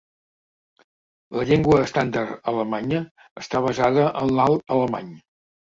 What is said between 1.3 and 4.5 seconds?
La llengua estàndard alemanya està basada en